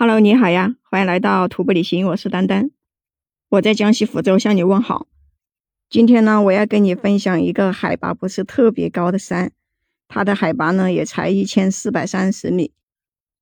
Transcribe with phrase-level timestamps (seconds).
[0.00, 2.70] Hello，你好呀，欢迎来到徒步旅行，我是丹丹，
[3.48, 5.08] 我在江西抚州向你问好。
[5.90, 9.50] 今天呢，我要跟你分享一个海拔不是特别高的山，
[10.06, 12.70] 它的海拔呢也才一千四百三十米，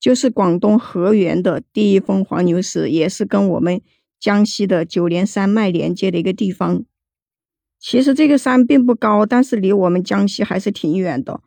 [0.01, 3.83] 就是广东河源的第一峰黄牛石，也是跟我们
[4.19, 6.87] 江西的九连山脉连接的一个地方。
[7.79, 11.43] 其实这个山并不高，但是离我们江西还是挺远的，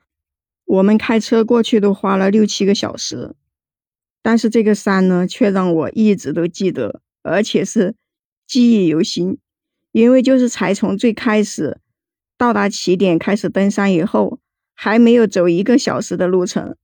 [0.66, 3.36] 我们开车过去都花了六七个小时。
[4.22, 7.96] 但是这个山呢，却让我一直都记得，而且是
[8.46, 9.38] 记忆犹新。
[9.92, 11.80] 因为就是才从最开始
[12.38, 14.40] 到达起点开始登山以后，
[14.76, 16.76] 还没有走一个小时的路程，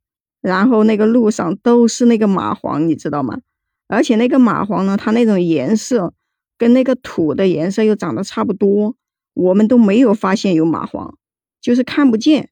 [0.41, 3.41] 然后那个路上都是那个蚂蟥，你知道吗？
[3.87, 6.15] 而且那个蚂蟥呢，它那种颜色
[6.57, 8.95] 跟那个土的颜色又长得差不多，
[9.35, 11.13] 我们都没有发现有蚂蟥，
[11.61, 12.49] 就是看不见。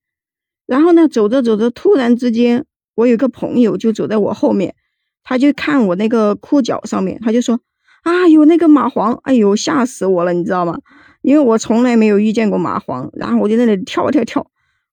[0.68, 2.66] 然后呢，走着走着，突然之间。
[2.96, 4.76] 我有个朋友就走在我后面，
[5.24, 7.60] 他就看我那个裤脚上面，他就说
[8.04, 10.78] ：“啊，有那个蚂蟥，哎呦，吓死我了，你知道吗？
[11.22, 14.46] 因为我从来没有遇见过蚂蟥。”然后我就在那里跳跳跳，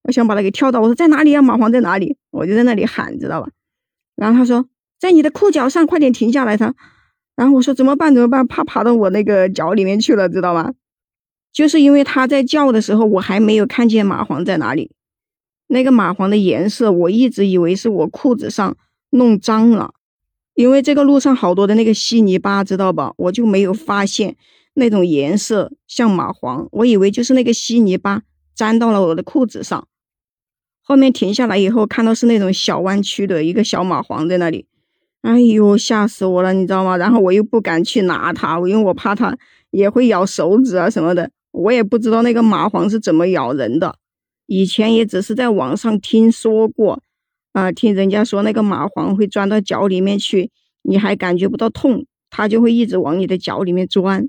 [0.03, 0.81] 我想把它给跳到。
[0.81, 1.43] 我说：“在哪里呀？
[1.43, 3.51] 蚂蟥在哪里？”我就在那里喊，知道吧？
[4.17, 4.67] 然后他说
[4.99, 6.75] ：“在你的裤脚上，快点停下来！”他，
[7.37, 8.15] 然后我说：“怎么办？
[8.15, 8.47] 怎么办？
[8.47, 10.73] 怕爬到我那个脚里面去了，知道吗？”
[11.53, 14.93] 就是因为他在叫的时候，我还没有看见蚂蟥在哪里。
[15.73, 18.77] 那个蚂蟥的颜色，我一直以为是我裤子上
[19.11, 19.95] 弄脏了，
[20.55, 23.15] 因为这个路上好多的那个稀泥巴，知道吧？
[23.17, 24.37] 我就没有发现
[24.75, 28.23] 那种颜色像蚂蟥，我以为就是那个稀泥巴
[28.57, 29.87] 粘到了我的裤子上。
[30.83, 34.67] 后面停下来以后，看到是那种小弯曲的一个小蚂蟥在那里，
[35.23, 36.97] 哎呦，吓死我了，你知道吗？
[36.97, 39.39] 然后我又不敢去拿它，因为我怕它
[39.71, 43.95] 也会咬手指啊什么的，我也不知道那个蚂蟥是怎么咬人的。
[44.53, 47.01] 以前也只是在网上听说过，
[47.53, 50.51] 啊，听人家说那个蚂蟥会钻到脚里面去，
[50.83, 54.29] 你还感觉不到痛，它就会一直往你的脚里面钻。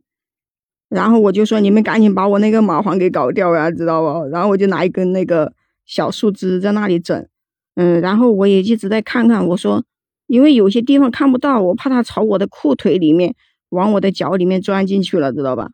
[0.90, 4.28] 然后我就说你们赶紧把我那个蚂蟥给搞掉呀，知道不？
[4.28, 5.52] 然后我就拿一根那个
[5.88, 7.28] 小树枝在那里整，
[7.74, 9.84] 嗯，然后我也一直在看看，我说
[10.28, 13.34] 因为有些地方看不到，我怕它朝我的裤腿里面
[13.70, 15.72] 往我的脚里面钻进去了，知道吧？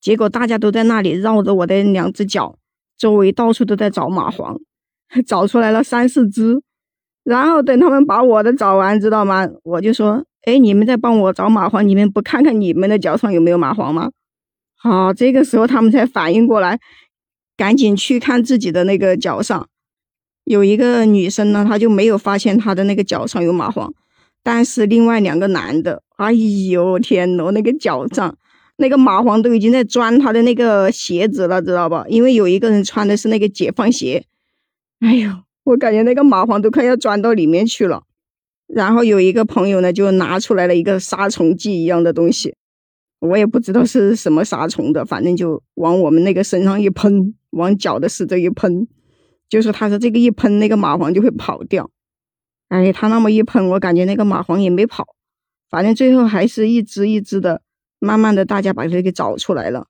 [0.00, 2.58] 结果大家都在那里绕着我的两只脚。
[2.98, 4.58] 周围到处都在找蚂蟥，
[5.24, 6.60] 找出来了三四只，
[7.24, 9.48] 然后等他们把我的找完，知道吗？
[9.62, 14.10] 我就说：“哎，你们在帮我找蚂蟥，你们不看看你们的脚上有没有蚂蟥吗？”
[14.76, 16.78] 好，这个时候他们才反应过来，
[17.56, 19.68] 赶紧去看自己的那个脚上。
[20.44, 23.90] 有一个女生呢，她就没有发现她的那个脚上有蚂蟥，
[24.42, 28.36] 但是另外两个男的，哎呦天呐，那个脚上。
[28.80, 32.04] 那个蚂蟥都已经在钻他的那个鞋子了，知道吧？
[32.08, 34.24] 因为有一个人穿的是那个解放鞋，
[35.00, 35.30] 哎呦，
[35.64, 38.04] 我感觉那个蚂蟥都快要钻到里面去了。
[38.68, 42.54] 然后有一个朋友呢，就拿出来了一个杀虫剂一样的东西，
[43.18, 48.86] 我也不知道是什么杀虫的，反正就往我们那个身上一喷，往脚的四周一喷，
[49.48, 51.90] 就是他说这个一喷，那个蚂蟥就会跑掉。
[52.68, 55.04] 哎，他那么一喷，我感觉那个蚂蟥也没跑，
[55.68, 57.62] 反正最后还是一只一只的。
[57.98, 59.88] 慢慢的，大家把它给找出来了，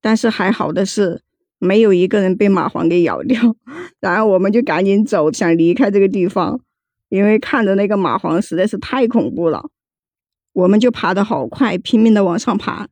[0.00, 1.22] 但是还好的是，
[1.58, 3.54] 没有一个人被蚂蟥给咬掉。
[4.00, 6.60] 然后我们就赶紧走，想离开这个地方，
[7.08, 9.68] 因为看着那个蚂蟥实在是太恐怖了。
[10.54, 12.88] 我们就爬得好快，拼命的往上爬，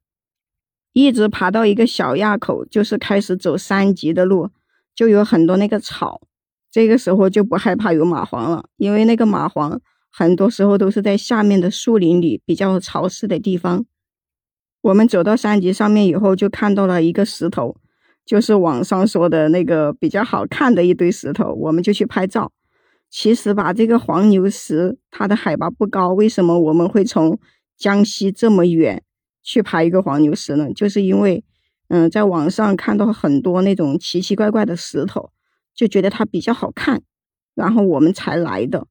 [0.93, 4.51] 一直爬到一个小垭口，就是开始走三级的路，
[4.95, 6.23] 就有很多那个草。
[6.71, 13.85] 这个时候就不害怕有蚂蟥了，因为那个蚂蟥很多时候都是在下面的树林里比较潮湿的地方。
[14.83, 17.77] 我们走到山脊上面以后，就看到了一个石头，
[18.25, 22.51] 就是网上说的那个比较好看的一堆石头，我们就去拍照。
[23.11, 27.39] 其实吧，这个黄牛石它的海拔不高，为什么我们会从
[27.77, 29.03] 江西这么远
[29.43, 30.73] 去爬一个黄牛石呢？
[30.73, 31.45] 就是因为，
[31.89, 35.31] 嗯，在网上看到很多那种奇奇怪怪的石头，
[35.75, 37.03] 就觉得它比较好看，
[37.55, 38.87] 然后我们才来的。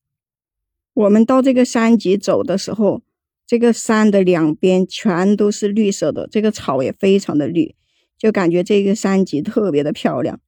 [0.94, 3.02] 我们到这个山脊走的时候。
[3.50, 7.74] 这个山的两边全都是绿色的，这个草也非常的绿，
[8.16, 10.40] 就感觉这个山脊特别的漂亮，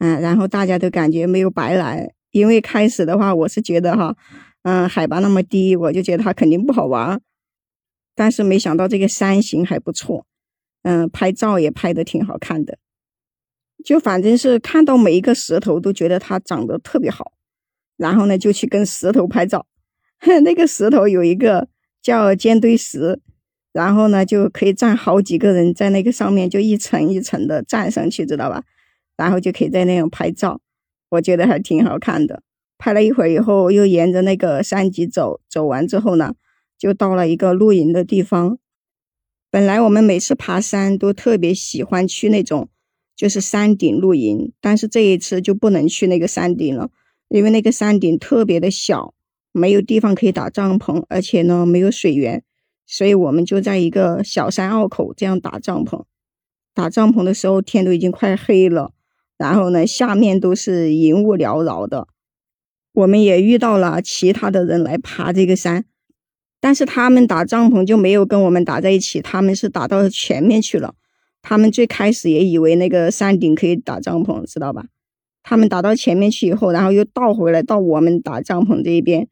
[0.00, 4.16] 嗯，然后大家都感觉没有白来，因为开始的话我是觉得哈，
[4.64, 7.20] 嗯，海拔那么低，我就觉得它肯定不好玩，
[8.16, 10.26] 但是没想到这个山形还不错，
[10.82, 12.78] 嗯，拍照也拍的挺好看的，
[13.84, 17.30] 就反正是看到每一个石头都觉得它长得特别好，
[17.96, 19.68] 然后呢就去跟石头拍照，
[20.42, 21.68] 那个石头有一个。
[22.02, 23.20] 叫尖堆石，
[23.72, 28.64] 然后呢就可以站好几个人在那个上面，就一层一层的站上去，知道吧？
[29.16, 30.60] 然后就可以在那样拍照，
[31.10, 32.42] 我觉得还挺好看的。
[32.78, 36.34] 拍了一会儿以后，又沿着那个山脊走，走完之后呢，
[36.78, 38.58] 就到了一个露营的地方。
[39.50, 42.70] 本来我们每次爬山都特别喜欢去那种
[43.14, 46.88] 就是山顶露营，但是这一次就不能去那个山顶了，
[47.28, 49.12] 因为那个山顶特别的小，
[49.60, 52.42] 没有地方可以打帐篷，而且呢没有水源，
[52.86, 56.04] 所以我们就在一个小山坳口这样打帐篷。
[56.72, 58.92] 打帐篷的时候天都已经快黑了，
[59.36, 62.08] 然后呢下面都是云雾缭绕的。
[62.92, 65.84] 我们也遇到了其他的人来爬这个山。
[66.62, 70.94] 但是他们打帐篷就没有跟我们打在一起，他们是打到前面去了。
[71.40, 74.84] 他们最开始也以为那个山顶可以打帐篷，知道吧？
[75.42, 79.26] 他们打到前面去以后，然后又倒回来到我们打帐篷这一边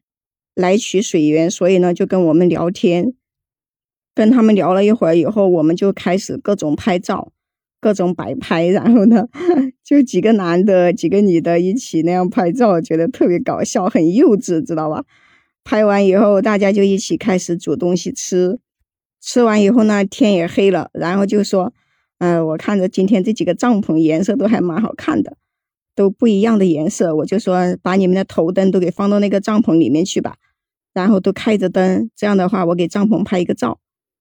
[0.59, 3.13] 来取水源，所以呢就跟我们聊天，
[4.13, 7.31] 跟他们聊了一会儿以后，我们就开始各种拍照，
[7.79, 9.27] 各种摆拍，然后呢
[9.85, 15.05] 就几个男的、几个女的一起那样拍照，觉得特别搞笑，很幼稚，知道吧？
[15.63, 18.59] 拍完以后，大家就一起开始煮东西吃。
[19.21, 21.73] 吃完以后呢，天也黑了，然后就说
[22.19, 25.35] ：“嗯，我看着今天这几个帐篷颜色都还蛮好看的，
[25.93, 30.37] 都不一样的颜色。”我就说：“把你们的头灯都给放到那个帐篷里面去吧，
[30.99, 33.79] 然后都开着灯，这样的话我给帐篷拍一个照，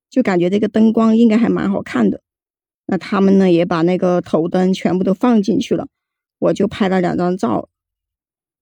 [0.08, 2.22] 就感觉这个灯光应该还蛮好看的。”
[2.90, 5.88] 那他们呢也把那个头灯全部都放进去了，
[6.38, 7.68] 我就拍了两张照。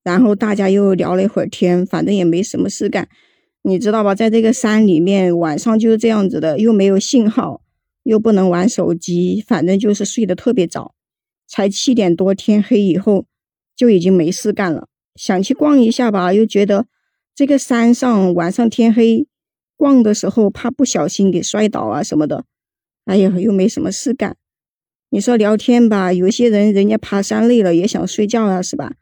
[0.02, 3.08] 然后大家又聊了一会儿天，反正也没什么事干，
[3.62, 4.14] 你知道吧？
[4.14, 7.60] 在这个山里面，晚上就是这样子的，又没有信号，
[8.02, 10.94] 又不能玩手机，反正就是睡得特别早。
[11.48, 13.26] 才七点多，天黑以后
[13.76, 16.86] 就已经没事干了，想去逛一下吧，又觉得
[17.36, 19.26] 这个山上晚上天黑
[19.76, 22.46] 逛的时候，怕不小心给摔倒啊什么的。
[23.04, 24.38] 哎呀，又没什么事干。
[25.10, 28.94] 你说聊天吧，有些人人家爬山累了也想睡觉啊，是吧？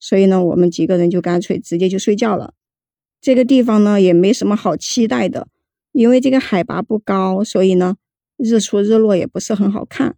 [0.00, 2.54] 所以呢，我们几个人就干脆直接就睡觉了。
[3.20, 5.46] 这个地方呢也没什么好期待的，
[5.92, 7.96] 因为这个海拔不高，所以呢
[8.38, 10.16] 日出日落也不是很好看。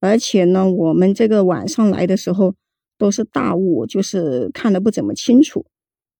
[0.00, 2.54] 而且呢，我们这个晚上来的时候
[2.96, 5.66] 都是大雾，就是看的不怎么清楚，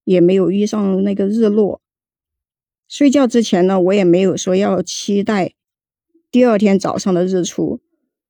[0.05, 1.81] 也没有遇上那个日落。
[2.89, 5.55] 睡觉之前呢，我也没有说要期待
[6.31, 7.81] 第二天早上的日出，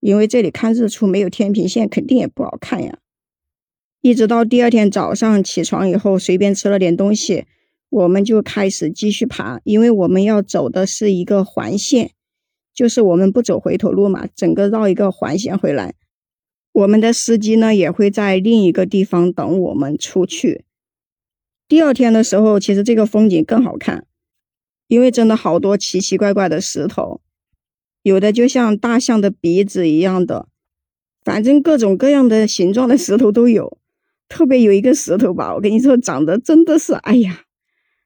[0.01, 2.99] 因为这里看日出没有天平线，肯定也不好看呀。
[4.01, 7.47] 一直到第二天早上起床以后，随便吃了点东西，
[7.89, 9.61] 我们就开始继续爬。
[9.65, 12.11] 因为我们要走的是一个环线，
[12.75, 15.95] 就是我们不走回头路嘛，整个绕一个环线回来。
[16.73, 20.65] 我们的司机呢也会在另一个地方等我们出去。
[21.67, 24.07] 第二天的时候，其实这个风景更好看，
[24.87, 27.21] 因为真的好多奇奇怪怪的石头，
[28.03, 30.49] 有的就像大象的鼻子一样的，
[31.23, 33.79] 反正各种各样的形状的石头都有。
[34.27, 37.43] 特别有一个石头吧，我跟你说，长得真的是，哎呀，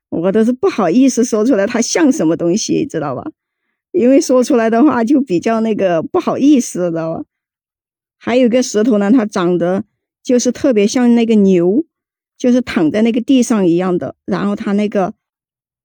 [0.08, 3.30] 我都是不好意思说出来它像什么东西，知道吧？
[3.92, 7.24] 因为说出来的话就比较那个不好意思，知道吧？
[8.18, 9.84] 还有个石头呢，它长得
[10.22, 11.84] 就是特别像那个牛，
[12.38, 14.14] 就是躺在那个地上一样的。
[14.24, 15.12] 然后它那个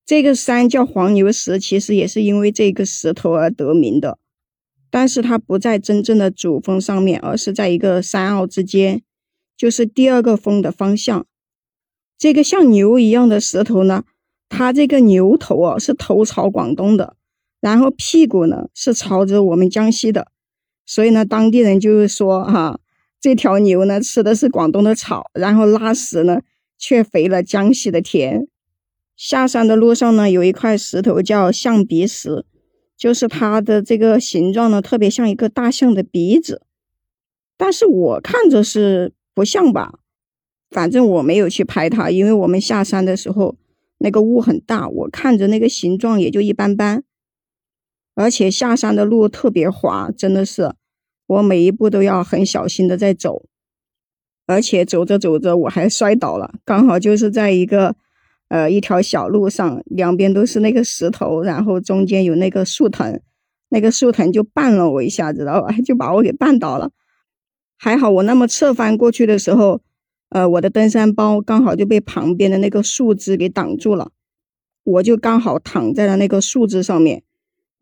[0.05, 4.19] 这个山叫黄牛石，其实也是因为这个石头而得名的，
[4.89, 9.01] 但是它不在真正的主峰上面，而是在一个山坳之间。
[9.55, 11.25] 就是第二个峰的方向，
[12.17, 14.03] 这个像牛一样的石头呢，
[14.49, 17.15] 它这个牛头啊是头朝广东的，
[17.61, 20.31] 然后屁股呢是朝着我们江西的，
[20.85, 22.79] 所以呢，当地人就是说哈，
[23.23, 26.41] 这条牛呢吃的是广东的草，然后拉屎呢
[26.77, 28.49] 却肥了江西的田。
[29.15, 32.43] 下山的路上呢，有一块石头叫象鼻石，
[32.97, 36.63] 就是它的这个形状呢特别像一个大象的鼻子，
[37.55, 39.13] 但是我看着是。
[39.35, 39.95] 不像吧，
[40.69, 43.57] 反正我没有去拍它，因为我们下山的时候
[43.97, 47.03] 那个雾很大，我看着那个形状也就一般般，
[48.13, 50.75] 而且下山的路特别滑，真的是
[51.33, 53.43] 我每一步都要很小心的在走，
[54.45, 57.95] 而且走着走着我还摔倒了，刚好就是在一个
[58.49, 63.19] 呃一条小路上，两边都是那个石头，然后中间有那个树藤，
[63.69, 65.71] 那个树藤就绊了我一下，知道吧？
[65.85, 66.91] 就把我给绊倒了。
[67.77, 69.81] 还好我那么侧翻过去的时候，
[70.29, 74.11] 呃，我的登山包刚好就被旁边的那个树枝给挡住了，
[74.83, 77.23] 我就刚好躺在了那个树枝上面。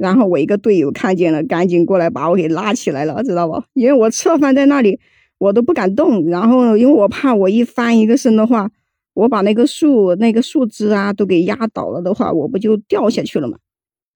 [0.01, 3.63] 然后我一个队友看见了，赶紧过来把我给拉起来了，知道吧？
[3.73, 4.99] 因为我侧翻在那里，
[5.37, 6.25] 我都不敢动。
[6.25, 8.71] 然后因为我怕我一翻一个身的话，
[9.13, 13.59] 我把那个树那个树枝啊都给压倒了的话，我不就掉下去了嘛？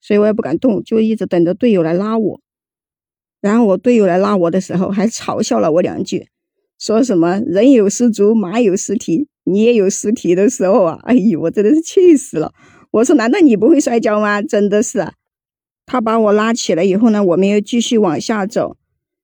[0.01, 2.41] 所以我也不敢动，就一直等着队友来拉我。
[3.41, 6.27] 然后我队友来拉我的时候，还嘲笑了我两句，
[6.79, 9.27] 说什么“人有失足，马有失蹄”。
[9.47, 10.99] 你也有失蹄的时候啊！
[11.03, 12.51] 哎呦，我真的是气死了！
[12.89, 14.41] 我说，难道你不会摔跤吗？
[14.41, 15.05] 真的是。
[15.85, 18.77] 他把我拉起来以后呢，我们又继续往下走，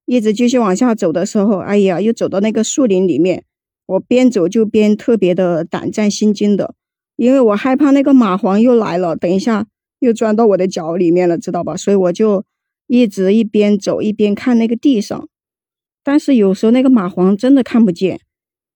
[0.06, 3.44] 一直继续往下走的时候，哎呀，又走到那个树林里面。
[3.88, 6.76] 我边走就边特别的胆战心惊的，
[7.18, 9.66] 因为我害怕那个蚂蟥又来了，等一下
[10.00, 11.76] 又钻到我的脚里面了，知道吧？
[11.76, 12.46] 所以我就
[12.88, 15.28] 一直一边走一边看那个地上，
[16.04, 18.22] 但是有时候那个蚂蟥真的看不见，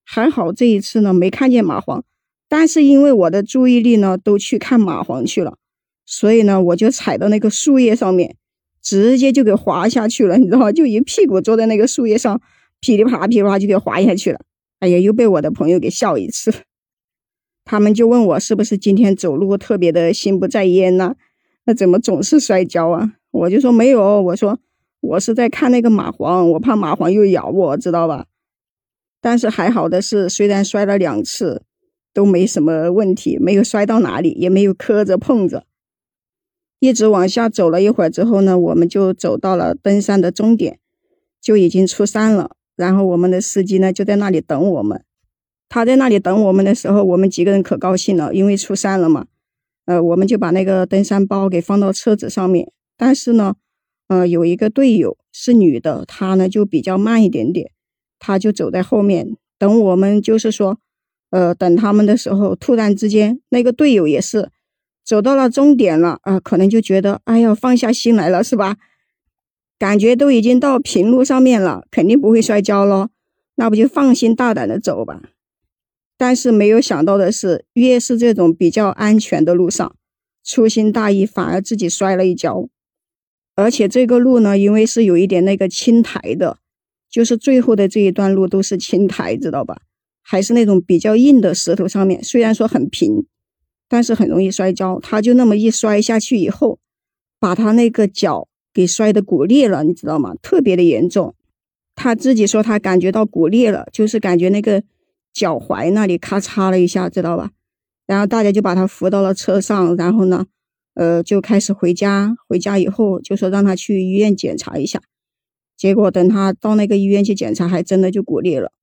[0.03, 2.01] 还好这一次呢没看见蚂蟥，
[2.49, 5.57] 但是因为我的注意力呢都去看蚂蟥去了，
[6.05, 8.35] 所以呢我就踩到那个树叶上面，
[8.81, 10.71] 直接就给滑下去了，你知道吗？
[10.71, 12.39] 就一屁股坐在那个树叶上，
[12.79, 14.39] 噼里啪啦噼里啪啦就给滑下去了。
[14.79, 16.53] 哎呀，又被我的朋友给笑一次。
[17.65, 21.15] 他们就问我是不是今天走路特别的心不在焉呢？
[21.65, 23.13] 那怎么总是摔跤啊？
[23.31, 24.59] 我就说没有，我说
[25.01, 28.27] 我是在看那个蚂蟥，我怕蚂蟥又咬我，知道吧？
[29.19, 31.63] 但是还好的是，虽然摔了两次，
[32.13, 35.65] 都没什么问题，没有摔到哪里，也没有磕着碰着。
[36.79, 40.79] 一直往下走了一会儿之后呢，我们就走到了登山的终点，
[41.41, 42.51] 就已经出山了。
[42.75, 45.03] 然后我们的司机呢就在那里等我们，
[45.69, 49.27] 他在那里等我们的时候，我们几个人可高兴了，因为出山了嘛。
[49.85, 52.71] 呃，我们就把那个登山包给放到车子上面。
[52.97, 53.55] 但是呢，
[54.07, 57.71] 呃，有一个队友是女的，她呢就比较慢一点点，
[58.19, 60.21] 她就走在后面等我们。
[60.21, 60.79] 就是说，
[61.29, 64.49] 呃，等他们的时候，突然之间，那个队友也是
[65.05, 68.77] 走到了终点了啊，可能就觉得，哎呀，放下心来了，是吧？
[69.77, 73.11] 感觉都已经到平路上面了，肯定不会摔跤咯。
[73.55, 75.21] 那不就放心大胆的走吧。
[76.17, 79.95] 但是没有想到的是，越是这种比较安全的路上，
[80.43, 82.67] 粗心大意反而自己摔了一跤。
[83.55, 86.57] 而且这个路呢，因为是有一点那个青苔的，
[87.09, 89.81] 就是最后的这一段路都是青苔，知道吧？
[90.21, 93.25] 还是那种比较硬的石头上面，虽然说很平，
[93.87, 94.99] 但是很容易摔跤。
[94.99, 96.79] 他就那么一摔下去以后，
[97.39, 98.47] 把他那个脚。
[98.75, 100.35] 给摔的骨裂了，你知道吗？
[100.41, 101.33] 特别的严重。
[101.95, 104.83] 他自己说他感觉到骨裂了，就是感觉那个
[105.31, 107.51] 脚踝那里咔嚓了一下，知道吧？
[108.05, 110.47] 然后大家就把他扶到了车上，然后呢，
[110.95, 112.35] 呃，就开始回家。
[112.49, 115.01] 回家以后就说让他去医院检查一下。
[115.77, 118.73] 结果等他到那个医院去检查，还真的就骨裂了。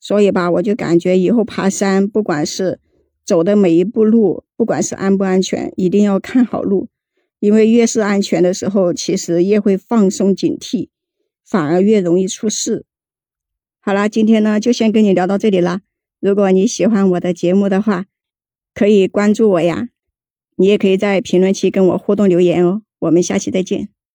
[0.00, 2.80] 所以吧，我就感觉以后爬山，不管是
[3.28, 6.88] 走的每一步路，不管是安不安全，一定要看好路。
[7.40, 10.88] 因为越是安全的时候，其实越会放松警惕，
[11.44, 12.86] 反而越容易出事。
[13.80, 15.82] 好啦，今天呢就先跟你聊到这里啦。
[16.20, 18.06] 如果你喜欢我的节目的话，
[18.72, 19.90] 可以关注我呀。
[20.56, 22.80] 你也可以在评论区跟我互动留言哦。
[23.00, 23.90] 我们下期再见。